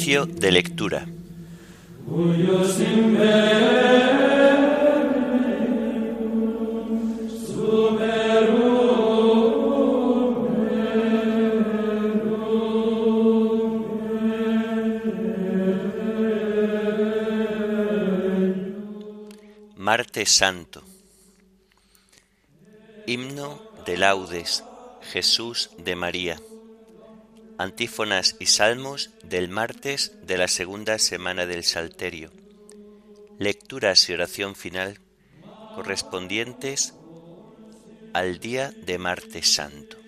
De 0.00 0.50
lectura. 0.50 1.06
Martes 19.76 20.30
Santo. 20.30 20.82
Himno 23.06 23.60
de 23.84 23.98
laudes, 23.98 24.64
Jesús 25.12 25.70
de 25.76 25.94
María. 25.94 26.38
Antífonas 27.60 28.36
y 28.38 28.46
salmos 28.46 29.10
del 29.22 29.50
martes 29.50 30.12
de 30.22 30.38
la 30.38 30.48
segunda 30.48 30.98
semana 30.98 31.44
del 31.44 31.62
Salterio. 31.62 32.30
Lecturas 33.38 34.08
y 34.08 34.14
oración 34.14 34.54
final 34.56 34.98
correspondientes 35.74 36.94
al 38.14 38.40
día 38.40 38.70
de 38.70 38.96
martes 38.96 39.52
santo. 39.52 39.98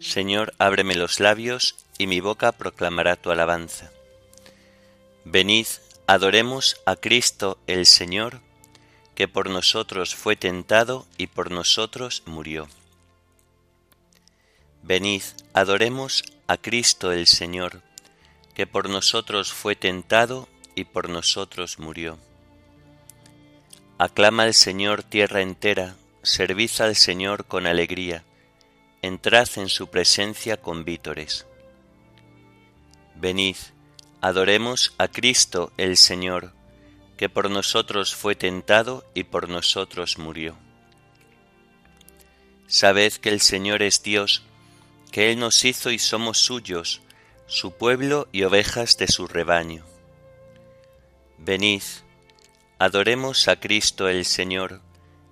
Señor, 0.00 0.54
ábreme 0.56 0.94
los 0.94 1.20
labios 1.20 1.76
y 1.98 2.06
mi 2.06 2.20
boca 2.20 2.52
proclamará 2.52 3.16
tu 3.16 3.30
alabanza. 3.30 3.90
Venid, 5.26 5.66
adoremos 6.06 6.76
a 6.86 6.96
Cristo 6.96 7.58
el 7.66 7.86
Señor, 7.86 8.40
que 9.14 9.28
por 9.28 9.50
nosotros 9.50 10.14
fue 10.14 10.36
tentado 10.36 11.06
y 11.16 11.28
por 11.28 11.50
nosotros 11.50 12.22
murió. 12.26 12.68
Venid, 14.82 15.22
adoremos 15.52 16.24
a 16.46 16.56
Cristo 16.56 17.12
el 17.12 17.26
Señor, 17.26 17.82
que 18.54 18.66
por 18.66 18.88
nosotros 18.88 19.52
fue 19.52 19.76
tentado 19.76 20.48
y 20.74 20.84
por 20.84 21.08
nosotros 21.08 21.78
murió. 21.78 22.18
Aclama 23.98 24.42
al 24.42 24.54
Señor 24.54 25.02
tierra 25.02 25.40
entera, 25.40 25.96
servid 26.22 26.70
al 26.80 26.96
Señor 26.96 27.46
con 27.46 27.66
alegría 27.66 28.24
entrad 29.04 29.48
en 29.56 29.68
su 29.68 29.88
presencia 29.88 30.56
con 30.56 30.86
vítores. 30.86 31.46
Venid, 33.16 33.56
adoremos 34.24 34.94
a 34.96 35.08
Cristo 35.08 35.70
el 35.76 35.98
Señor, 35.98 36.54
que 37.18 37.28
por 37.28 37.50
nosotros 37.50 38.14
fue 38.14 38.34
tentado 38.34 39.04
y 39.12 39.24
por 39.24 39.50
nosotros 39.50 40.16
murió. 40.16 40.56
Sabed 42.66 43.12
que 43.12 43.28
el 43.28 43.42
Señor 43.42 43.82
es 43.82 44.02
Dios, 44.02 44.42
que 45.12 45.30
Él 45.30 45.38
nos 45.38 45.62
hizo 45.66 45.90
y 45.90 45.98
somos 45.98 46.38
suyos, 46.38 47.02
su 47.46 47.72
pueblo 47.72 48.26
y 48.32 48.44
ovejas 48.44 48.96
de 48.96 49.08
su 49.08 49.26
rebaño. 49.26 49.84
Venid, 51.36 51.82
adoremos 52.78 53.46
a 53.48 53.60
Cristo 53.60 54.08
el 54.08 54.24
Señor, 54.24 54.80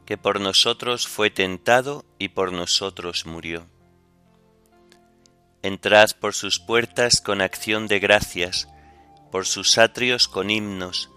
que 0.04 0.18
por 0.18 0.38
nosotros 0.38 1.08
fue 1.08 1.30
tentado 1.30 2.04
y 2.18 2.28
por 2.28 2.52
nosotros 2.52 3.24
murió. 3.24 3.66
Entrad 5.62 6.10
por 6.20 6.34
sus 6.34 6.60
puertas 6.60 7.22
con 7.22 7.40
acción 7.40 7.86
de 7.86 7.98
gracias, 7.98 8.68
por 9.32 9.46
sus 9.46 9.78
atrios 9.78 10.28
con 10.28 10.50
himnos, 10.50 11.10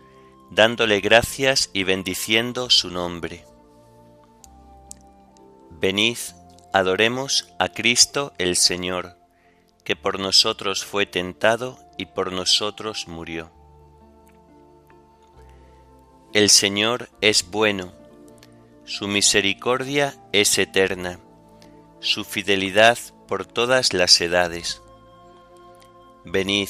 dándole 0.49 1.01
gracias 1.01 1.69
y 1.73 1.83
bendiciendo 1.83 2.71
su 2.71 2.89
nombre. 2.89 3.45
Venid, 5.69 6.17
adoremos 6.73 7.53
a 7.59 7.69
Cristo 7.69 8.33
el 8.37 8.55
Señor, 8.55 9.17
que 9.83 9.95
por 9.95 10.19
nosotros 10.19 10.85
fue 10.85 11.05
tentado 11.05 11.77
y 11.97 12.07
por 12.07 12.31
nosotros 12.31 13.07
murió. 13.07 13.51
El 16.33 16.49
Señor 16.49 17.09
es 17.21 17.51
bueno, 17.51 17.93
su 18.85 19.07
misericordia 19.07 20.15
es 20.31 20.57
eterna, 20.57 21.19
su 21.99 22.23
fidelidad 22.23 22.97
por 23.27 23.45
todas 23.45 23.93
las 23.93 24.19
edades. 24.21 24.81
Venid, 26.23 26.69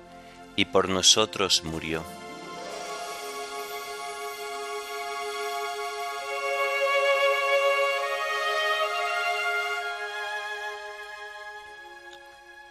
y 0.55 0.65
por 0.65 0.89
nosotros 0.89 1.63
murió. 1.63 2.03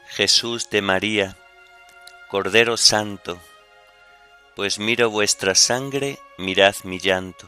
Jesús 0.08 0.68
de 0.68 0.82
María, 0.82 1.36
Cordero 2.28 2.76
Santo, 2.76 3.41
pues 4.54 4.78
miro 4.78 5.08
vuestra 5.08 5.54
sangre, 5.54 6.18
mirad 6.36 6.74
mi 6.84 6.98
llanto. 6.98 7.47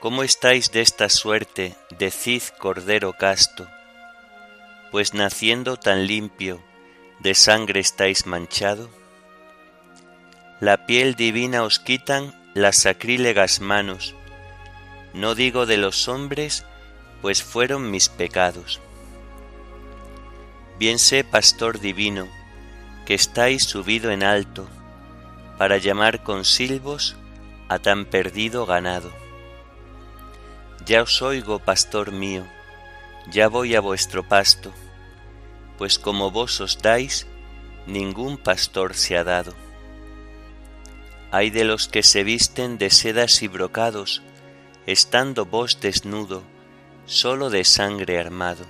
¿Cómo 0.00 0.22
estáis 0.22 0.72
de 0.72 0.80
esta 0.80 1.08
suerte, 1.08 1.76
decid 1.90 2.42
Cordero 2.58 3.12
casto? 3.12 3.68
Pues 4.90 5.12
naciendo 5.12 5.76
tan 5.76 6.06
limpio, 6.06 6.62
de 7.20 7.34
sangre 7.34 7.80
estáis 7.80 8.26
manchado. 8.26 8.88
La 10.60 10.86
piel 10.86 11.14
divina 11.14 11.62
os 11.62 11.78
quitan 11.78 12.34
las 12.54 12.78
sacrílegas 12.78 13.60
manos, 13.60 14.14
no 15.14 15.34
digo 15.34 15.66
de 15.66 15.76
los 15.76 16.08
hombres, 16.08 16.64
pues 17.22 17.42
fueron 17.42 17.90
mis 17.90 18.08
pecados. 18.08 18.80
Bien 20.78 20.98
sé, 20.98 21.24
pastor 21.24 21.80
divino, 21.80 22.28
que 23.06 23.14
estáis 23.14 23.64
subido 23.64 24.10
en 24.10 24.22
alto, 24.22 24.68
para 25.58 25.78
llamar 25.78 26.22
con 26.22 26.44
silbos 26.44 27.16
a 27.68 27.78
tan 27.78 28.04
perdido 28.04 28.66
ganado 28.66 29.12
ya 30.88 31.02
os 31.02 31.20
oigo, 31.20 31.58
pastor 31.58 32.12
mío, 32.12 32.46
ya 33.30 33.48
voy 33.48 33.74
a 33.74 33.80
vuestro 33.80 34.26
pasto, 34.26 34.72
pues 35.78 35.98
como 35.98 36.30
vos 36.30 36.60
os 36.60 36.82
dais, 36.82 37.26
ningún 37.86 38.36
pastor 38.36 38.94
se 38.94 39.16
ha 39.16 39.24
dado. 39.24 39.54
Hay 41.30 41.50
de 41.50 41.64
los 41.64 41.88
que 41.88 42.02
se 42.02 42.24
visten 42.24 42.76
de 42.76 42.90
sedas 42.90 43.42
y 43.42 43.48
brocados, 43.48 44.22
estando 44.86 45.46
vos 45.46 45.80
desnudo, 45.80 46.42
solo 47.06 47.48
de 47.48 47.64
sangre 47.64 48.18
armado. 48.18 48.64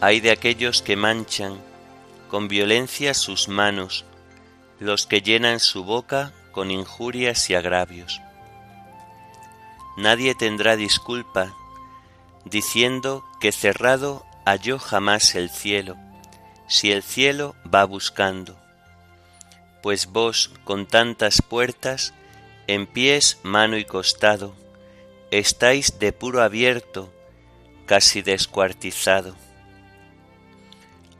Hay 0.00 0.20
de 0.20 0.30
aquellos 0.30 0.80
que 0.80 0.96
manchan 0.96 1.60
con 2.30 2.48
violencia 2.48 3.12
sus 3.12 3.48
manos, 3.48 4.04
los 4.80 5.06
que 5.06 5.20
llenan 5.20 5.60
su 5.60 5.84
boca 5.84 6.32
con 6.52 6.70
injurias 6.70 7.50
y 7.50 7.54
agravios 7.54 8.22
nadie 9.96 10.34
tendrá 10.34 10.76
disculpa, 10.76 11.54
diciendo 12.44 13.24
que 13.40 13.52
cerrado 13.52 14.24
halló 14.44 14.78
jamás 14.78 15.34
el 15.34 15.50
cielo, 15.50 15.96
si 16.68 16.92
el 16.92 17.02
cielo 17.02 17.54
va 17.72 17.84
buscando. 17.84 18.56
Pues 19.82 20.06
vos, 20.06 20.50
con 20.64 20.86
tantas 20.86 21.42
puertas, 21.42 22.14
en 22.66 22.86
pies, 22.86 23.38
mano 23.42 23.76
y 23.76 23.84
costado, 23.84 24.54
estáis 25.30 25.98
de 25.98 26.12
puro 26.12 26.42
abierto, 26.42 27.12
casi 27.86 28.22
descuartizado. 28.22 29.34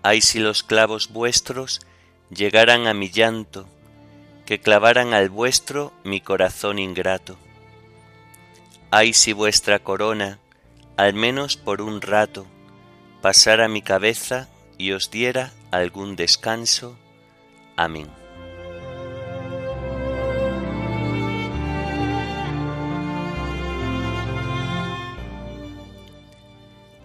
Ay 0.02 0.20
si 0.20 0.38
los 0.38 0.62
clavos 0.62 1.12
vuestros 1.12 1.80
llegaran 2.30 2.86
a 2.86 2.94
mi 2.94 3.10
llanto, 3.10 3.66
que 4.46 4.60
clavaran 4.60 5.14
al 5.14 5.30
vuestro 5.30 5.92
mi 6.04 6.20
corazón 6.20 6.78
ingrato 6.78 7.38
Ay 8.94 9.14
si 9.14 9.32
vuestra 9.32 9.78
corona, 9.78 10.38
al 10.98 11.14
menos 11.14 11.56
por 11.56 11.80
un 11.80 12.02
rato, 12.02 12.44
pasara 13.22 13.68
mi 13.68 13.82
cabeza 13.82 14.48
y 14.78 14.92
os 14.92 15.10
diera 15.10 15.52
algún 15.70 16.16
descanso. 16.16 16.98
Amén. 17.76 18.08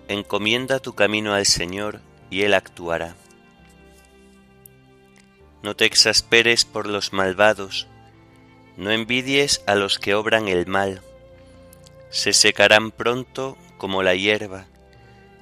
Encomienda 0.08 0.80
tu 0.80 0.96
camino 0.96 1.34
al 1.34 1.46
Señor 1.46 2.02
y 2.32 2.42
Él 2.42 2.56
actuará. 2.56 3.16
No 5.62 5.76
te 5.76 5.86
exasperes 5.86 6.66
por 6.66 6.88
los 6.88 7.14
malvados, 7.14 7.88
no 8.76 8.90
envidies 8.90 9.62
a 9.68 9.76
los 9.76 10.00
que 10.00 10.16
obran 10.16 10.48
el 10.48 10.66
mal. 10.66 11.02
Se 12.10 12.34
secarán 12.34 12.90
pronto 12.92 13.58
como 13.78 14.02
la 14.02 14.16
hierba, 14.16 14.66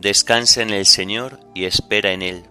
Descansa 0.00 0.62
en 0.62 0.70
el 0.70 0.86
Señor 0.86 1.40
y 1.54 1.66
espera 1.66 2.12
en 2.12 2.22
Él. 2.22 2.46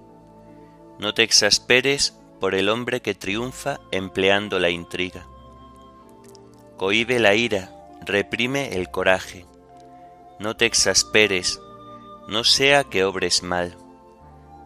No 0.99 1.15
te 1.15 1.23
exasperes 1.23 2.15
por 2.39 2.53
el 2.53 2.69
hombre 2.69 3.01
que 3.01 3.15
triunfa 3.15 3.79
empleando 3.89 4.59
la 4.59 4.69
intriga. 4.69 5.25
Cohibe 6.77 7.17
la 7.17 7.33
ira, 7.33 7.71
reprime 8.05 8.75
el 8.75 8.91
coraje. 8.91 9.47
No 10.37 10.57
te 10.57 10.67
exasperes, 10.67 11.59
no 12.27 12.43
sea 12.43 12.83
que 12.83 13.03
obres 13.03 13.41
mal, 13.41 13.75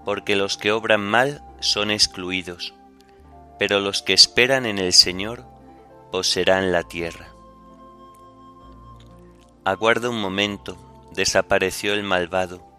porque 0.03 0.35
los 0.35 0.57
que 0.57 0.73
obran 0.73 1.01
mal 1.01 1.41
son 1.61 1.89
excluidos, 1.89 2.73
pero 3.59 3.79
los 3.79 4.01
que 4.01 4.11
esperan 4.11 4.65
en 4.65 4.77
el 4.77 4.91
Señor 4.91 5.45
poseerán 6.11 6.73
la 6.73 6.83
tierra. 6.83 7.29
Aguarda 9.63 10.09
un 10.09 10.19
momento, 10.19 10.75
desapareció 11.13 11.93
el 11.93 12.03
malvado. 12.03 12.72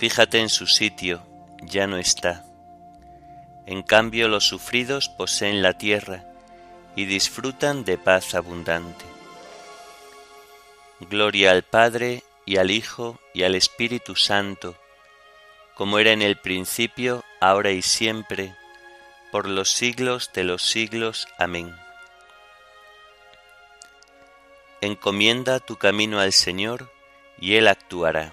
Fíjate 0.00 0.38
en 0.38 0.48
su 0.48 0.66
sitio, 0.66 1.22
ya 1.60 1.86
no 1.86 1.98
está. 1.98 2.42
En 3.66 3.82
cambio 3.82 4.28
los 4.28 4.46
sufridos 4.46 5.10
poseen 5.10 5.60
la 5.60 5.74
tierra 5.74 6.24
y 6.96 7.04
disfrutan 7.04 7.84
de 7.84 7.98
paz 7.98 8.34
abundante. 8.34 9.04
Gloria 11.00 11.50
al 11.50 11.64
Padre 11.64 12.22
y 12.46 12.56
al 12.56 12.70
Hijo 12.70 13.20
y 13.34 13.42
al 13.42 13.54
Espíritu 13.54 14.16
Santo, 14.16 14.74
como 15.74 15.98
era 15.98 16.12
en 16.12 16.22
el 16.22 16.36
principio, 16.36 17.22
ahora 17.38 17.70
y 17.70 17.82
siempre, 17.82 18.54
por 19.30 19.46
los 19.46 19.70
siglos 19.70 20.30
de 20.32 20.44
los 20.44 20.62
siglos. 20.62 21.28
Amén. 21.36 21.76
Encomienda 24.80 25.60
tu 25.60 25.76
camino 25.76 26.20
al 26.20 26.32
Señor, 26.32 26.90
y 27.38 27.56
Él 27.56 27.68
actuará. 27.68 28.32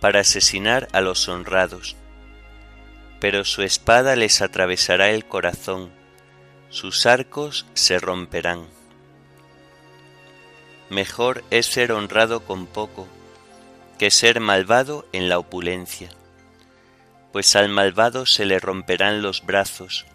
para 0.00 0.20
asesinar 0.20 0.88
a 0.92 1.00
los 1.00 1.28
honrados. 1.28 1.96
Pero 3.20 3.44
su 3.44 3.62
espada 3.62 4.16
les 4.16 4.40
atravesará 4.40 5.10
el 5.10 5.26
corazón, 5.26 5.90
sus 6.70 7.06
arcos 7.06 7.66
se 7.74 7.98
romperán. 7.98 8.66
Mejor 10.88 11.44
es 11.50 11.66
ser 11.66 11.92
honrado 11.92 12.40
con 12.40 12.66
poco, 12.66 13.06
que 13.98 14.10
ser 14.10 14.40
malvado 14.40 15.06
en 15.12 15.28
la 15.28 15.38
opulencia 15.38 16.10
pues 17.32 17.54
al 17.56 17.68
malvado 17.68 18.26
se 18.26 18.44
le 18.44 18.58
romperán 18.58 19.22
los 19.22 19.44
brazos, 19.44 20.06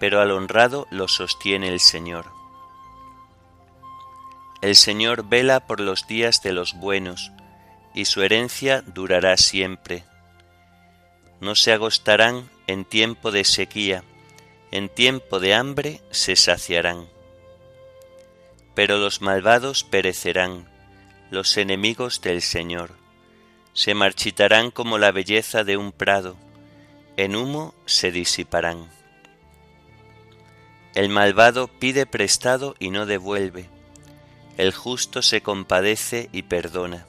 pero 0.00 0.20
al 0.20 0.30
honrado 0.30 0.86
lo 0.90 1.08
sostiene 1.08 1.68
el 1.68 1.80
Señor. 1.80 2.26
El 4.60 4.74
Señor 4.74 5.28
vela 5.28 5.66
por 5.66 5.80
los 5.80 6.06
días 6.06 6.42
de 6.42 6.52
los 6.52 6.74
buenos, 6.74 7.32
y 7.98 8.04
su 8.04 8.22
herencia 8.22 8.84
durará 8.86 9.36
siempre. 9.36 10.04
No 11.40 11.56
se 11.56 11.72
agostarán 11.72 12.48
en 12.68 12.84
tiempo 12.84 13.32
de 13.32 13.42
sequía, 13.42 14.04
en 14.70 14.88
tiempo 14.88 15.40
de 15.40 15.54
hambre 15.54 16.00
se 16.12 16.36
saciarán. 16.36 17.08
Pero 18.76 18.98
los 18.98 19.20
malvados 19.20 19.82
perecerán, 19.82 20.68
los 21.32 21.56
enemigos 21.56 22.20
del 22.20 22.40
Señor 22.40 22.92
se 23.72 23.94
marchitarán 23.94 24.70
como 24.70 24.96
la 24.98 25.10
belleza 25.10 25.64
de 25.64 25.76
un 25.76 25.90
prado, 25.90 26.36
en 27.16 27.34
humo 27.34 27.74
se 27.84 28.12
disiparán. 28.12 28.88
El 30.94 31.08
malvado 31.08 31.66
pide 31.66 32.06
prestado 32.06 32.76
y 32.78 32.90
no 32.90 33.06
devuelve, 33.06 33.68
el 34.56 34.72
justo 34.72 35.20
se 35.20 35.40
compadece 35.40 36.28
y 36.30 36.42
perdona. 36.42 37.08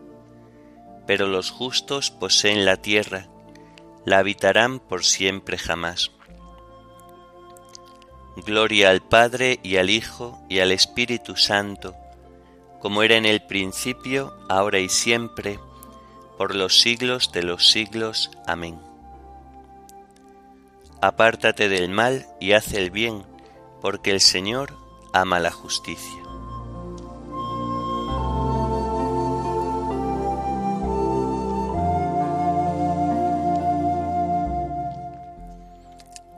pero 1.05 1.27
los 1.27 1.51
justos 1.51 2.11
poseen 2.11 2.65
la 2.65 2.77
tierra, 2.77 3.27
la 4.05 4.19
habitarán 4.19 4.79
por 4.79 5.03
siempre 5.03 5.57
jamás. 5.57 6.11
Gloria 8.37 8.89
al 8.89 9.01
Padre 9.01 9.59
y 9.61 9.77
al 9.77 9.89
Hijo 9.89 10.41
y 10.49 10.59
al 10.59 10.71
Espíritu 10.71 11.35
Santo, 11.35 11.95
como 12.79 13.03
era 13.03 13.15
en 13.15 13.25
el 13.25 13.41
principio, 13.41 14.33
ahora 14.49 14.79
y 14.79 14.89
siempre, 14.89 15.59
por 16.37 16.55
los 16.55 16.79
siglos 16.79 17.31
de 17.31 17.43
los 17.43 17.69
siglos. 17.69 18.31
Amén. 18.47 18.79
Apártate 21.01 21.67
del 21.69 21.89
mal 21.89 22.25
y 22.39 22.53
haz 22.53 22.73
el 22.73 22.89
bien, 22.89 23.23
porque 23.81 24.11
el 24.11 24.21
Señor 24.21 24.75
ama 25.13 25.39
la 25.39 25.51
justicia. 25.51 26.20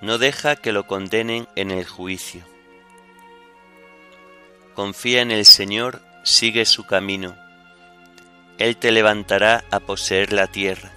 no 0.00 0.18
deja 0.18 0.56
que 0.56 0.72
lo 0.72 0.86
condenen 0.86 1.48
en 1.56 1.70
el 1.70 1.84
juicio. 1.84 2.42
Confía 4.74 5.20
en 5.20 5.30
el 5.30 5.44
Señor, 5.44 6.00
sigue 6.24 6.64
su 6.64 6.86
camino. 6.86 7.36
Él 8.58 8.76
te 8.76 8.92
levantará 8.92 9.64
a 9.70 9.80
poseer 9.80 10.32
la 10.32 10.46
tierra, 10.46 10.90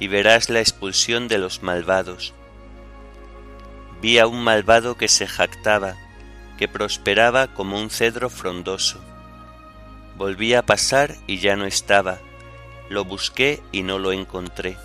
y 0.00 0.08
verás 0.08 0.50
la 0.50 0.60
expulsión 0.60 1.28
de 1.28 1.38
los 1.38 1.62
malvados. 1.62 2.34
Vi 4.00 4.18
a 4.18 4.26
un 4.26 4.42
malvado 4.42 4.96
que 4.96 5.08
se 5.08 5.26
jactaba, 5.26 5.94
que 6.58 6.68
prosperaba 6.68 7.48
como 7.48 7.78
un 7.78 7.90
cedro 7.90 8.30
frondoso. 8.30 9.00
Volví 10.16 10.54
a 10.54 10.62
pasar 10.62 11.16
y 11.26 11.38
ya 11.38 11.56
no 11.56 11.64
estaba, 11.64 12.18
lo 12.88 13.04
busqué 13.04 13.62
y 13.72 13.82
no 13.82 13.98
lo 13.98 14.12
encontré. 14.12 14.76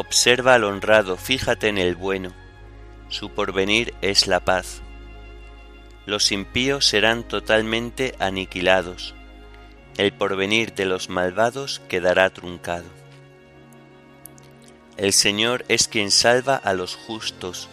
Observa 0.00 0.54
al 0.54 0.62
honrado, 0.62 1.16
fíjate 1.16 1.66
en 1.66 1.76
el 1.76 1.96
bueno, 1.96 2.32
su 3.08 3.30
porvenir 3.30 3.94
es 4.00 4.28
la 4.28 4.38
paz. 4.38 4.80
Los 6.06 6.30
impíos 6.30 6.86
serán 6.86 7.24
totalmente 7.24 8.14
aniquilados, 8.20 9.16
el 9.96 10.12
porvenir 10.12 10.72
de 10.74 10.84
los 10.84 11.08
malvados 11.08 11.82
quedará 11.88 12.30
truncado. 12.30 12.84
El 14.96 15.12
Señor 15.12 15.64
es 15.66 15.88
quien 15.88 16.12
salva 16.12 16.54
a 16.54 16.74
los 16.74 16.94
justos, 16.94 17.68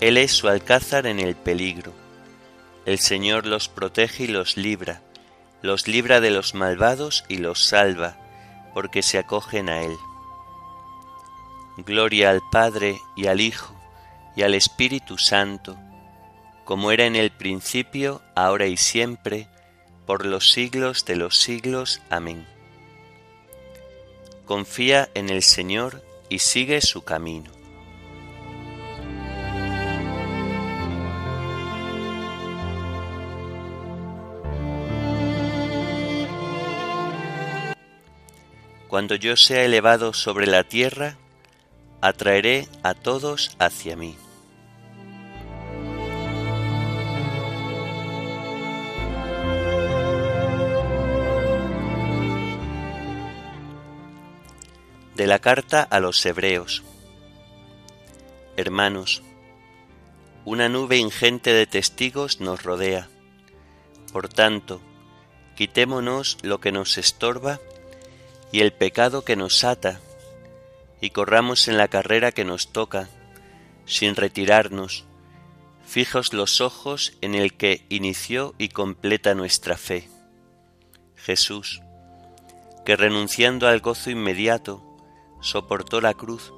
Él 0.00 0.18
es 0.18 0.32
su 0.32 0.48
alcázar 0.48 1.06
en 1.06 1.18
el 1.18 1.34
peligro. 1.34 1.94
El 2.84 2.98
Señor 2.98 3.46
los 3.46 3.70
protege 3.70 4.24
y 4.24 4.26
los 4.26 4.58
libra, 4.58 5.00
los 5.62 5.88
libra 5.88 6.20
de 6.20 6.30
los 6.30 6.52
malvados 6.54 7.24
y 7.26 7.38
los 7.38 7.64
salva, 7.64 8.18
porque 8.74 9.02
se 9.02 9.16
acogen 9.16 9.70
a 9.70 9.80
Él. 9.80 9.96
Gloria 11.76 12.30
al 12.30 12.40
Padre 12.52 13.00
y 13.16 13.26
al 13.26 13.40
Hijo 13.40 13.74
y 14.36 14.42
al 14.42 14.54
Espíritu 14.54 15.18
Santo, 15.18 15.76
como 16.64 16.92
era 16.92 17.04
en 17.04 17.16
el 17.16 17.30
principio, 17.30 18.22
ahora 18.34 18.66
y 18.66 18.76
siempre, 18.76 19.48
por 20.06 20.24
los 20.24 20.50
siglos 20.50 21.04
de 21.04 21.16
los 21.16 21.38
siglos. 21.38 22.00
Amén. 22.10 22.46
Confía 24.44 25.08
en 25.14 25.30
el 25.30 25.42
Señor 25.42 26.02
y 26.28 26.38
sigue 26.38 26.80
su 26.80 27.02
camino. 27.02 27.50
Cuando 38.88 39.16
yo 39.16 39.36
sea 39.36 39.64
elevado 39.64 40.12
sobre 40.12 40.46
la 40.46 40.62
tierra, 40.62 41.16
atraeré 42.04 42.68
a 42.82 42.92
todos 42.92 43.56
hacia 43.58 43.96
mí. 43.96 44.14
De 55.16 55.26
la 55.26 55.38
carta 55.38 55.82
a 55.82 55.98
los 56.00 56.26
Hebreos 56.26 56.82
Hermanos, 58.58 59.22
una 60.44 60.68
nube 60.68 60.98
ingente 60.98 61.54
de 61.54 61.66
testigos 61.66 62.40
nos 62.40 62.62
rodea. 62.62 63.08
Por 64.12 64.28
tanto, 64.28 64.82
quitémonos 65.56 66.36
lo 66.42 66.60
que 66.60 66.70
nos 66.70 66.98
estorba 66.98 67.60
y 68.52 68.60
el 68.60 68.74
pecado 68.74 69.24
que 69.24 69.36
nos 69.36 69.64
ata, 69.64 70.00
y 71.04 71.10
corramos 71.10 71.68
en 71.68 71.76
la 71.76 71.88
carrera 71.88 72.32
que 72.32 72.46
nos 72.46 72.72
toca, 72.72 73.10
sin 73.84 74.16
retirarnos, 74.16 75.04
fijos 75.86 76.32
los 76.32 76.62
ojos 76.62 77.12
en 77.20 77.34
el 77.34 77.52
que 77.52 77.84
inició 77.90 78.54
y 78.56 78.70
completa 78.70 79.34
nuestra 79.34 79.76
fe, 79.76 80.08
Jesús, 81.14 81.82
que 82.86 82.96
renunciando 82.96 83.68
al 83.68 83.80
gozo 83.80 84.08
inmediato, 84.08 84.82
soportó 85.42 86.00
la 86.00 86.14
cruz, 86.14 86.54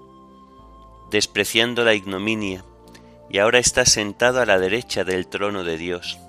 despreciando 1.10 1.84
la 1.84 1.94
ignominia, 1.94 2.64
y 3.28 3.38
ahora 3.38 3.58
está 3.58 3.84
sentado 3.84 4.40
a 4.40 4.46
la 4.46 4.60
derecha 4.60 5.02
del 5.02 5.26
trono 5.26 5.64
de 5.64 5.76
Dios. 5.76 6.20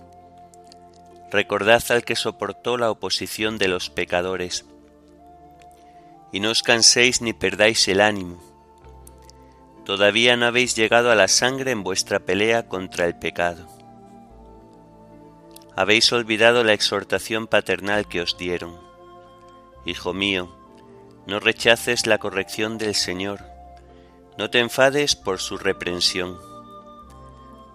Recordad 1.32 1.84
al 1.90 2.04
que 2.04 2.16
soportó 2.16 2.78
la 2.78 2.90
oposición 2.90 3.60
de 3.60 3.68
los 3.68 3.92
pecadores, 3.92 4.66
y 6.38 6.40
no 6.40 6.52
os 6.52 6.62
canséis 6.62 7.24
ni 7.24 7.34
perdáis 7.34 7.88
el 7.88 8.00
ánimo. 8.00 8.38
Todavía 9.86 10.38
no 10.38 10.46
habéis 10.46 10.76
llegado 10.76 11.10
a 11.10 11.16
la 11.16 11.28
sangre 11.28 11.72
en 11.72 11.82
vuestra 11.82 12.20
pelea 12.20 12.68
contra 12.68 13.06
el 13.08 13.18
pecado. 13.18 13.68
Habéis 15.76 16.14
olvidado 16.14 16.64
la 16.64 16.74
exhortación 16.74 17.48
paternal 17.48 18.08
que 18.08 18.22
os 18.22 18.38
dieron. 18.38 18.78
Hijo 19.84 20.14
mío, 20.14 20.56
no 21.26 21.40
rechaces 21.40 22.06
la 22.06 22.20
corrección 22.20 22.78
del 22.78 22.94
Señor, 22.94 23.44
no 24.38 24.52
te 24.52 24.60
enfades 24.60 25.16
por 25.16 25.40
su 25.40 25.58
reprensión, 25.58 26.38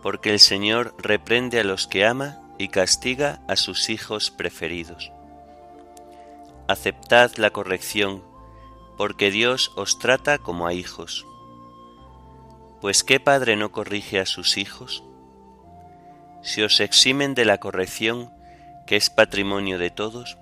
porque 0.05 0.31
el 0.31 0.39
Señor 0.39 0.95
reprende 0.99 1.59
a 1.59 1.65
los 1.65 1.89
que 1.89 2.07
ama 2.07 2.39
y 2.59 2.69
castiga 2.69 3.41
a 3.49 3.57
sus 3.57 3.91
hijos 3.91 4.31
preferidos. 4.31 5.11
Aceptad 6.69 7.33
la 7.39 7.51
corrección, 7.51 8.31
porque 9.03 9.33
Dios 9.33 9.73
os 9.75 9.99
trata 9.99 10.39
como 10.39 10.65
a 10.65 10.75
hijos. 10.75 11.27
Pues 12.81 13.03
¿qué 13.03 13.19
padre 13.19 13.57
no 13.57 13.73
corrige 13.73 14.21
a 14.21 14.27
sus 14.27 14.57
hijos? 14.57 15.03
Si 16.45 16.63
os 16.63 16.79
eximen 16.79 17.35
de 17.35 17.45
la 17.45 17.59
corrección, 17.59 18.33
que 18.87 18.95
es 18.95 19.11
patrimonio 19.11 19.77
de 19.79 19.91
todos, 19.91 20.39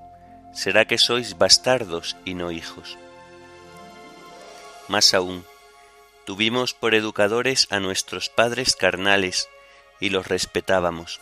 será 0.53 0.85
que 0.85 0.99
sois 0.99 1.39
bastardos 1.39 2.19
y 2.27 2.35
no 2.35 2.51
hijos. 2.51 2.99
Más 4.89 5.15
aún, 5.15 5.47
tuvimos 6.27 6.75
por 6.75 6.95
educadores 6.95 7.67
a 7.71 7.81
nuestros 7.81 8.29
padres 8.29 8.77
carnales 8.77 9.49
y 10.01 10.11
los 10.11 10.27
respetábamos. 10.27 11.19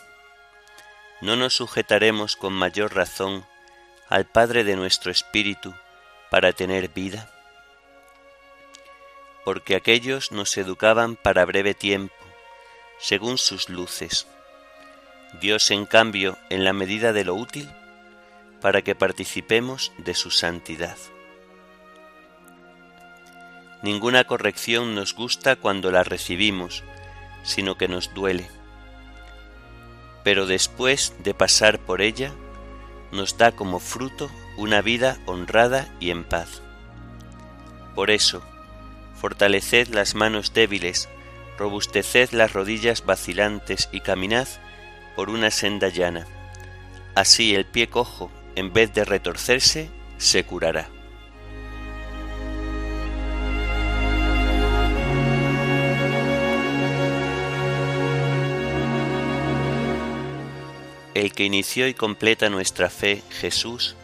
¿No 1.21 1.37
nos 1.37 1.53
sujetaremos 1.53 2.35
con 2.35 2.51
mayor 2.51 2.95
razón 2.95 3.45
al 4.09 4.25
Padre 4.25 4.65
de 4.65 4.75
nuestro 4.75 5.09
Espíritu, 5.09 5.73
para 6.29 6.53
tener 6.53 6.89
vida? 6.89 7.29
Porque 9.45 9.75
aquellos 9.75 10.31
nos 10.31 10.57
educaban 10.57 11.15
para 11.15 11.45
breve 11.45 11.73
tiempo, 11.73 12.13
según 12.99 13.37
sus 13.37 13.69
luces. 13.69 14.27
Dios, 15.41 15.71
en 15.71 15.85
cambio, 15.85 16.37
en 16.49 16.63
la 16.63 16.73
medida 16.73 17.13
de 17.13 17.25
lo 17.25 17.35
útil, 17.35 17.69
para 18.61 18.81
que 18.81 18.95
participemos 18.95 19.91
de 19.97 20.13
su 20.13 20.31
santidad. 20.31 20.97
Ninguna 23.81 24.25
corrección 24.25 24.93
nos 24.93 25.13
gusta 25.13 25.55
cuando 25.55 25.89
la 25.91 26.03
recibimos, 26.03 26.83
sino 27.43 27.75
que 27.75 27.87
nos 27.87 28.13
duele. 28.13 28.49
Pero 30.23 30.45
después 30.45 31.15
de 31.19 31.33
pasar 31.33 31.79
por 31.79 32.01
ella, 32.01 32.33
nos 33.11 33.37
da 33.37 33.53
como 33.53 33.79
fruto 33.79 34.29
una 34.59 34.81
vida 34.81 35.17
honrada 35.25 35.87
y 36.01 36.11
en 36.11 36.25
paz. 36.25 36.61
Por 37.95 38.11
eso, 38.11 38.43
fortaleced 39.15 39.87
las 39.87 40.15
manos 40.15 40.53
débiles, 40.53 41.07
robusteced 41.57 42.31
las 42.31 42.51
rodillas 42.51 43.05
vacilantes 43.05 43.87
y 43.93 44.01
caminad 44.01 44.49
por 45.15 45.29
una 45.29 45.49
senda 45.49 45.87
llana. 45.87 46.27
Así 47.15 47.55
el 47.55 47.65
pie 47.65 47.87
cojo, 47.87 48.29
en 48.55 48.73
vez 48.73 48.93
de 48.93 49.05
retorcerse, 49.05 49.89
se 50.17 50.43
curará. 50.43 50.89
El 61.13 61.31
que 61.31 61.45
inició 61.45 61.87
y 61.87 61.93
completa 61.93 62.49
nuestra 62.49 62.89
fe, 62.89 63.23
Jesús, 63.29 63.95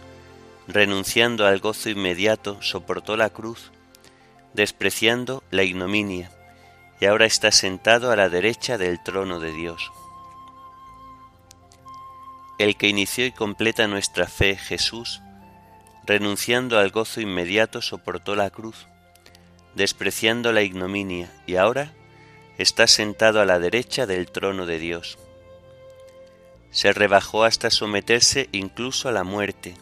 renunciando 0.68 1.46
al 1.46 1.60
gozo 1.60 1.90
inmediato, 1.90 2.62
soportó 2.62 3.18
la 3.18 3.30
cruz, 3.30 3.72
despreciando 4.54 5.44
la 5.52 5.64
ignominia, 5.64 6.32
y 7.00 7.06
ahora 7.06 7.26
está 7.26 7.52
sentado 7.52 8.12
a 8.12 8.16
la 8.16 8.30
derecha 8.30 8.78
del 8.78 9.02
trono 9.04 9.40
de 9.40 9.52
Dios. 9.52 9.92
el 12.58 12.78
que 12.78 12.88
inició 12.88 13.26
y 13.26 13.32
completa 13.32 13.88
nuestra 13.88 14.28
fe, 14.28 14.56
Jesús, 14.56 15.22
renunciando 16.06 16.80
al 16.80 16.90
gozo 16.90 17.20
inmediato, 17.20 17.82
soportó 17.82 18.36
la 18.36 18.50
cruz, 18.50 18.88
despreciando 19.76 20.54
la 20.54 20.62
ignominia, 20.62 21.32
y 21.46 21.58
ahora 21.58 21.92
está 22.58 22.88
sentado 22.88 23.42
a 23.42 23.46
la 23.46 23.60
derecha 23.60 24.06
del 24.06 24.32
trono 24.32 24.66
de 24.66 24.80
Dios. 24.80 25.18
Se 26.72 26.94
rebajó 26.94 27.44
hasta 27.44 27.70
someterse 27.70 28.48
incluso 28.52 29.10
a 29.10 29.12
la 29.12 29.24
muerte, 29.24 29.76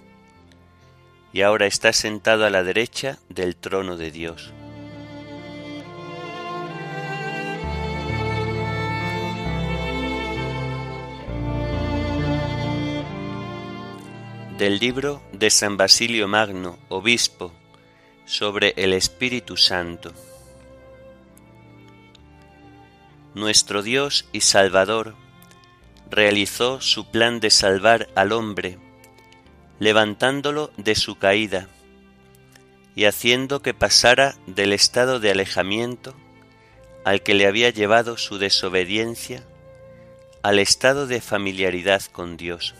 y 1.34 1.42
ahora 1.42 1.66
está 1.66 1.92
sentado 1.94 2.46
a 2.46 2.52
la 2.52 2.64
derecha 2.64 3.18
del 3.28 3.56
trono 3.56 3.98
de 3.98 4.12
Dios. 4.12 4.54
Del 14.60 14.78
libro 14.78 15.24
de 15.32 15.50
San 15.50 15.76
Basilio 15.76 16.28
Magno, 16.28 16.78
obispo, 16.88 17.52
sobre 18.26 18.76
el 18.78 18.94
Espíritu 18.94 19.58
Santo. 19.58 20.14
Nuestro 23.34 23.82
Dios 23.82 24.30
y 24.32 24.42
Salvador 24.42 25.16
realizó 26.12 26.80
su 26.80 27.10
plan 27.10 27.40
de 27.40 27.50
salvar 27.50 28.08
al 28.14 28.32
hombre, 28.32 28.78
levantándolo 29.84 30.72
de 30.78 30.96
su 30.96 31.18
caída 31.18 31.68
y 32.96 33.04
haciendo 33.04 33.62
que 33.62 33.74
pasara 33.74 34.36
del 34.48 34.72
estado 34.72 35.20
de 35.20 35.32
alejamiento 35.32 36.16
al 37.04 37.22
que 37.22 37.34
le 37.34 37.48
había 37.48 37.70
llevado 37.70 38.18
su 38.18 38.38
desobediencia 38.38 39.44
al 40.42 40.60
estado 40.60 41.06
de 41.06 41.20
familiaridad 41.20 42.02
con 42.14 42.38
Dios. 42.38 42.76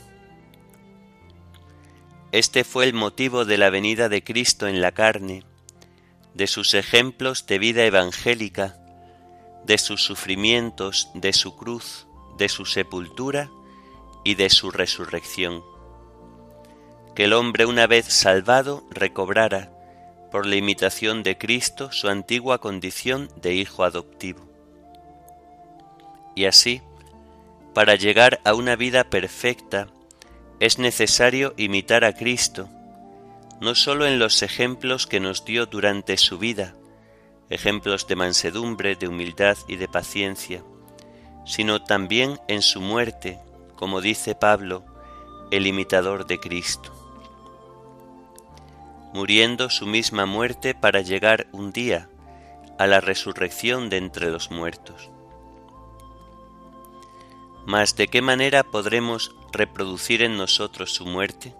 Este 2.32 2.64
fue 2.64 2.86
el 2.86 2.94
motivo 2.94 3.44
de 3.44 3.58
la 3.58 3.68
venida 3.68 4.08
de 4.08 4.24
Cristo 4.24 4.66
en 4.66 4.80
la 4.80 4.92
carne, 4.92 5.44
de 6.32 6.46
sus 6.46 6.72
ejemplos 6.72 7.46
de 7.46 7.58
vida 7.58 7.84
evangélica, 7.84 8.78
de 9.66 9.76
sus 9.76 10.02
sufrimientos, 10.02 11.10
de 11.14 11.34
su 11.34 11.54
cruz, 11.54 12.06
de 12.38 12.48
su 12.48 12.64
sepultura 12.64 13.50
y 14.24 14.36
de 14.36 14.48
su 14.48 14.70
resurrección. 14.70 15.73
Que 17.14 17.24
el 17.24 17.32
hombre 17.32 17.66
una 17.66 17.86
vez 17.86 18.06
salvado 18.06 18.84
recobrara, 18.90 19.70
por 20.32 20.46
la 20.46 20.56
imitación 20.56 21.22
de 21.22 21.38
Cristo, 21.38 21.92
su 21.92 22.08
antigua 22.08 22.58
condición 22.58 23.30
de 23.40 23.54
hijo 23.54 23.84
adoptivo. 23.84 24.48
Y 26.34 26.46
así, 26.46 26.82
para 27.72 27.94
llegar 27.94 28.40
a 28.44 28.54
una 28.54 28.74
vida 28.74 29.04
perfecta, 29.04 29.86
es 30.58 30.80
necesario 30.80 31.54
imitar 31.56 32.04
a 32.04 32.14
Cristo, 32.14 32.68
no 33.60 33.74
sólo 33.74 34.06
en 34.06 34.18
los 34.18 34.42
ejemplos 34.42 35.06
que 35.06 35.20
nos 35.20 35.44
dio 35.44 35.66
durante 35.66 36.16
su 36.16 36.38
vida, 36.38 36.74
ejemplos 37.50 38.06
de 38.08 38.16
mansedumbre, 38.16 38.96
de 38.96 39.06
humildad 39.06 39.56
y 39.68 39.76
de 39.76 39.86
paciencia, 39.86 40.64
sino 41.46 41.82
también 41.84 42.40
en 42.48 42.62
su 42.62 42.80
muerte, 42.80 43.38
como 43.76 44.00
dice 44.00 44.34
Pablo, 44.34 44.84
el 45.50 45.66
imitador 45.66 46.26
de 46.26 46.40
Cristo, 46.40 46.92
muriendo 49.14 49.70
su 49.70 49.86
misma 49.86 50.26
muerte 50.26 50.74
para 50.74 51.00
llegar 51.00 51.46
un 51.52 51.72
día 51.72 52.10
a 52.78 52.88
la 52.88 53.00
resurrección 53.00 53.88
de 53.88 53.98
entre 53.98 54.28
los 54.28 54.50
muertos. 54.50 55.08
Mas 57.64 57.94
¿de 57.94 58.08
qué 58.08 58.20
manera 58.20 58.64
podremos 58.64 59.34
reproducir 59.52 60.20
en 60.22 60.36
nosotros 60.36 60.92
su 60.92 61.06
muerte? 61.06 61.54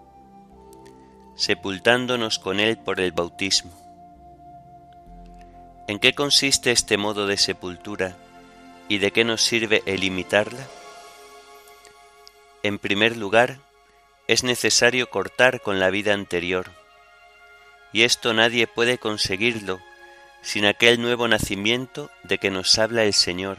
Sepultándonos 1.37 2.41
con 2.41 2.59
él 2.59 2.77
por 2.77 2.99
el 2.99 3.13
bautismo 3.13 3.71
¿En 5.87 6.01
qué 6.01 6.13
consiste 6.13 6.73
este 6.73 6.97
modo 6.97 7.29
de 7.29 7.37
sepultura 7.37 8.17
y 8.89 8.99
de 8.99 9.13
qué 9.13 9.23
nos 9.23 9.43
sirve 9.43 9.83
el 9.87 10.03
imitarla? 10.03 10.67
En 12.65 12.81
primer 12.81 13.17
lugar, 13.17 13.59
es 14.27 14.43
necesario 14.43 15.09
cortar 15.09 15.61
con 15.61 15.79
la 15.79 15.91
vida 15.91 16.15
anterior, 16.15 16.73
y 17.95 18.03
esto 18.03 18.35
nadie 18.35 18.67
puede 18.67 18.99
conseguirlo 18.99 19.81
sin 20.43 20.67
aquel 20.67 21.01
nuevo 21.01 21.29
nacimiento 21.29 22.11
de 22.25 22.39
que 22.39 22.51
nos 22.51 22.77
habla 22.77 23.05
el 23.05 23.15
Señor, 23.15 23.59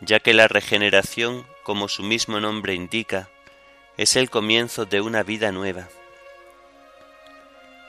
ya 0.00 0.20
que 0.20 0.34
la 0.34 0.48
regeneración, 0.48 1.46
como 1.64 1.88
su 1.88 2.02
mismo 2.02 2.40
nombre 2.40 2.74
indica, 2.74 3.30
es 3.96 4.16
el 4.16 4.28
comienzo 4.28 4.84
de 4.84 5.00
una 5.00 5.22
vida 5.22 5.50
nueva. 5.50 5.88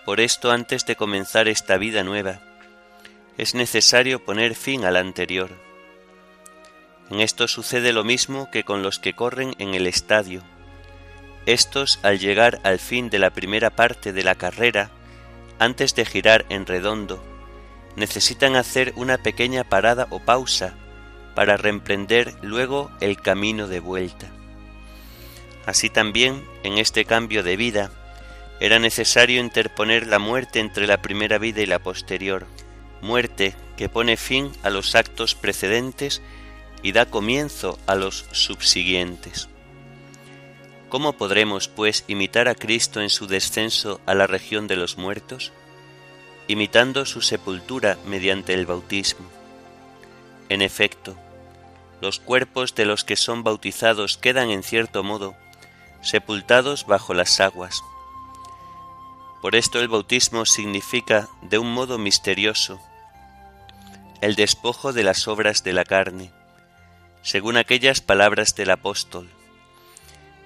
Por 0.05 0.21
esto 0.21 0.49
antes 0.49 0.85
de 0.85 0.95
comenzar 0.95 1.49
esta 1.49 1.75
vida 1.75 2.03
nueva, 2.03 2.39
es 3.37 3.53
necesario 3.53 4.23
poner 4.23 4.55
fin 4.55 4.85
al 4.85 4.95
anterior. 4.95 5.49
En 7.09 7.19
esto 7.19 7.49
sucede 7.49 7.91
lo 7.91 8.05
mismo 8.05 8.49
que 8.49 8.63
con 8.63 8.81
los 8.81 8.97
que 8.97 9.13
corren 9.13 9.55
en 9.59 9.73
el 9.73 9.87
estadio. 9.87 10.41
Estos, 11.45 11.99
al 12.01 12.17
llegar 12.17 12.61
al 12.63 12.79
fin 12.79 13.09
de 13.09 13.19
la 13.19 13.31
primera 13.31 13.71
parte 13.71 14.13
de 14.13 14.23
la 14.23 14.35
carrera, 14.35 14.89
antes 15.61 15.93
de 15.93 16.05
girar 16.05 16.47
en 16.49 16.65
redondo, 16.65 17.23
necesitan 17.95 18.55
hacer 18.55 18.93
una 18.95 19.19
pequeña 19.19 19.63
parada 19.63 20.07
o 20.09 20.17
pausa 20.17 20.73
para 21.35 21.55
reemprender 21.55 22.33
luego 22.41 22.89
el 22.99 23.21
camino 23.21 23.67
de 23.67 23.79
vuelta. 23.79 24.31
Así 25.67 25.91
también, 25.91 26.43
en 26.63 26.79
este 26.79 27.05
cambio 27.05 27.43
de 27.43 27.57
vida, 27.57 27.91
era 28.59 28.79
necesario 28.79 29.39
interponer 29.39 30.07
la 30.07 30.17
muerte 30.17 30.59
entre 30.59 30.87
la 30.87 31.03
primera 31.03 31.37
vida 31.37 31.61
y 31.61 31.67
la 31.67 31.77
posterior, 31.77 32.47
muerte 33.03 33.53
que 33.77 33.87
pone 33.87 34.17
fin 34.17 34.51
a 34.63 34.71
los 34.71 34.95
actos 34.95 35.35
precedentes 35.35 36.23
y 36.81 36.91
da 36.91 37.05
comienzo 37.05 37.77
a 37.85 37.93
los 37.93 38.25
subsiguientes. 38.31 39.50
¿Cómo 40.91 41.13
podremos, 41.13 41.69
pues, 41.69 42.03
imitar 42.09 42.49
a 42.49 42.53
Cristo 42.53 42.99
en 42.99 43.09
su 43.09 43.25
descenso 43.25 44.01
a 44.05 44.13
la 44.13 44.27
región 44.27 44.67
de 44.67 44.75
los 44.75 44.97
muertos? 44.97 45.53
Imitando 46.49 47.05
su 47.05 47.21
sepultura 47.21 47.97
mediante 48.05 48.53
el 48.53 48.65
bautismo. 48.65 49.25
En 50.49 50.61
efecto, 50.61 51.15
los 52.01 52.19
cuerpos 52.19 52.75
de 52.75 52.83
los 52.83 53.05
que 53.05 53.15
son 53.15 53.41
bautizados 53.41 54.17
quedan 54.17 54.51
en 54.51 54.63
cierto 54.63 55.01
modo 55.01 55.33
sepultados 56.01 56.85
bajo 56.85 57.13
las 57.13 57.39
aguas. 57.39 57.81
Por 59.41 59.55
esto 59.55 59.79
el 59.79 59.87
bautismo 59.87 60.45
significa, 60.45 61.29
de 61.41 61.57
un 61.57 61.73
modo 61.73 61.99
misterioso, 61.99 62.81
el 64.19 64.35
despojo 64.35 64.91
de 64.91 65.03
las 65.03 65.29
obras 65.29 65.63
de 65.63 65.71
la 65.71 65.85
carne, 65.85 66.33
según 67.21 67.55
aquellas 67.55 68.01
palabras 68.01 68.55
del 68.55 68.71
apóstol. 68.71 69.29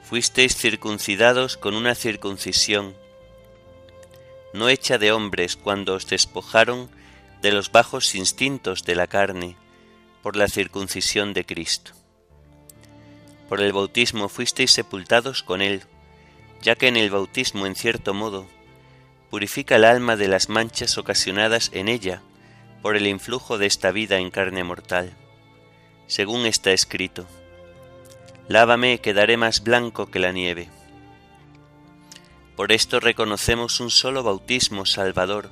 Fuisteis 0.07 0.55
circuncidados 0.55 1.57
con 1.57 1.75
una 1.75 1.95
circuncisión, 1.95 2.95
no 4.53 4.69
hecha 4.69 4.99
de 4.99 5.11
hombres 5.11 5.55
cuando 5.55 5.95
os 5.95 6.05
despojaron 6.05 6.91
de 7.41 7.51
los 7.51 7.71
bajos 7.71 8.13
instintos 8.13 8.83
de 8.83 8.93
la 8.93 9.07
carne, 9.07 9.57
por 10.21 10.35
la 10.35 10.47
circuncisión 10.47 11.33
de 11.33 11.43
Cristo. 11.43 11.93
Por 13.49 13.61
el 13.61 13.73
bautismo 13.73 14.29
fuisteis 14.29 14.69
sepultados 14.69 15.41
con 15.41 15.63
Él, 15.63 15.81
ya 16.61 16.75
que 16.75 16.87
en 16.87 16.97
el 16.97 17.09
bautismo, 17.09 17.65
en 17.65 17.75
cierto 17.75 18.13
modo, 18.13 18.45
purifica 19.31 19.77
el 19.77 19.85
alma 19.85 20.15
de 20.17 20.27
las 20.27 20.49
manchas 20.49 20.99
ocasionadas 20.99 21.71
en 21.73 21.87
ella 21.87 22.21
por 22.83 22.95
el 22.95 23.07
influjo 23.07 23.57
de 23.57 23.65
esta 23.65 23.89
vida 23.89 24.19
en 24.19 24.29
carne 24.29 24.63
mortal. 24.63 25.17
Según 26.05 26.45
está 26.45 26.73
escrito, 26.73 27.27
Lávame 28.47 28.99
quedaré 28.99 29.37
más 29.37 29.63
blanco 29.63 30.11
que 30.11 30.19
la 30.19 30.31
nieve. 30.31 30.69
Por 32.55 32.71
esto 32.71 32.99
reconocemos 32.99 33.79
un 33.79 33.89
solo 33.89 34.21
bautismo 34.21 34.85
salvador, 34.85 35.49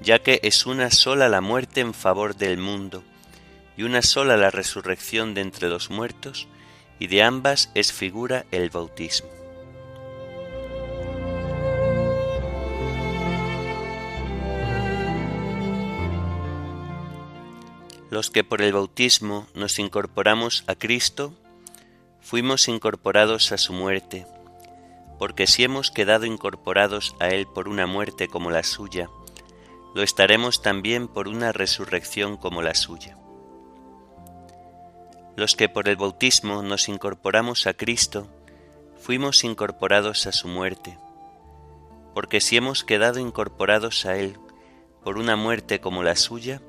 ya 0.00 0.20
que 0.20 0.38
es 0.44 0.64
una 0.64 0.90
sola 0.90 1.28
la 1.28 1.40
muerte 1.40 1.80
en 1.80 1.92
favor 1.92 2.36
del 2.36 2.56
mundo, 2.56 3.02
y 3.76 3.82
una 3.82 4.00
sola 4.00 4.36
la 4.36 4.50
resurrección 4.50 5.34
de 5.34 5.40
entre 5.40 5.68
los 5.68 5.90
muertos, 5.90 6.46
y 7.00 7.08
de 7.08 7.24
ambas 7.24 7.72
es 7.74 7.92
figura 7.92 8.46
el 8.52 8.70
bautismo. 8.70 9.28
Los 18.08 18.30
que 18.30 18.44
por 18.44 18.62
el 18.62 18.72
bautismo 18.72 19.48
nos 19.54 19.80
incorporamos 19.80 20.62
a 20.68 20.76
Cristo, 20.76 21.34
fuimos 22.24 22.68
incorporados 22.68 23.52
a 23.52 23.58
su 23.58 23.74
muerte, 23.74 24.26
porque 25.18 25.46
si 25.46 25.62
hemos 25.62 25.90
quedado 25.90 26.24
incorporados 26.24 27.14
a 27.20 27.28
Él 27.28 27.46
por 27.46 27.68
una 27.68 27.86
muerte 27.86 28.28
como 28.28 28.50
la 28.50 28.62
suya, 28.62 29.10
lo 29.94 30.02
estaremos 30.02 30.62
también 30.62 31.06
por 31.06 31.28
una 31.28 31.52
resurrección 31.52 32.38
como 32.38 32.62
la 32.62 32.74
suya. 32.74 33.18
Los 35.36 35.54
que 35.54 35.68
por 35.68 35.86
el 35.86 35.96
bautismo 35.96 36.62
nos 36.62 36.88
incorporamos 36.88 37.66
a 37.66 37.74
Cristo, 37.74 38.26
fuimos 38.96 39.44
incorporados 39.44 40.26
a 40.26 40.32
su 40.32 40.48
muerte, 40.48 40.98
porque 42.14 42.40
si 42.40 42.56
hemos 42.56 42.84
quedado 42.84 43.20
incorporados 43.20 44.06
a 44.06 44.16
Él 44.16 44.38
por 45.04 45.18
una 45.18 45.36
muerte 45.36 45.78
como 45.78 46.02
la 46.02 46.16
suya, 46.16 46.62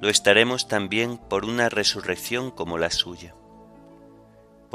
lo 0.00 0.08
estaremos 0.08 0.66
también 0.66 1.16
por 1.16 1.44
una 1.44 1.68
resurrección 1.68 2.50
como 2.50 2.76
la 2.76 2.90
suya. 2.90 3.36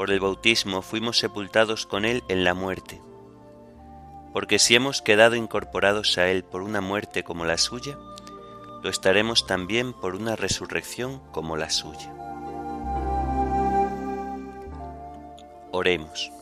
Por 0.00 0.10
el 0.10 0.20
bautismo 0.20 0.80
fuimos 0.80 1.18
sepultados 1.18 1.84
con 1.84 2.06
Él 2.06 2.24
en 2.28 2.42
la 2.42 2.54
muerte, 2.54 3.02
porque 4.32 4.58
si 4.58 4.74
hemos 4.74 5.02
quedado 5.02 5.36
incorporados 5.36 6.16
a 6.16 6.30
Él 6.30 6.42
por 6.42 6.62
una 6.62 6.80
muerte 6.80 7.22
como 7.22 7.44
la 7.44 7.58
suya, 7.58 7.98
lo 8.82 8.88
estaremos 8.88 9.46
también 9.46 9.92
por 9.92 10.14
una 10.14 10.36
resurrección 10.36 11.20
como 11.32 11.58
la 11.58 11.68
suya. 11.68 12.10
Oremos. 15.70 16.32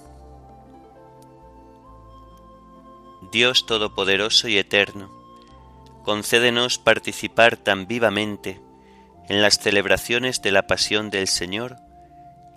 Dios 3.33 3.67
Todopoderoso 3.67 4.47
y 4.47 4.57
Eterno, 4.57 5.11
concédenos 6.05 6.79
participar 6.79 7.57
tan 7.57 7.89
vivamente 7.89 8.61
en 9.29 9.43
las 9.43 9.59
celebraciones 9.59 10.43
de 10.43 10.53
la 10.53 10.69
pasión 10.69 11.11
del 11.11 11.27
Señor 11.27 11.88